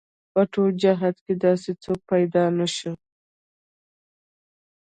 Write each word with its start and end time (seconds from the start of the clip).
په 0.33 0.41
ټول 0.53 0.69
جهاد 0.83 1.15
کې 1.25 1.33
داسې 1.45 1.71
څوک 1.83 1.99
پيدا 2.11 2.43
نه 2.57 2.67
شو. 2.75 2.93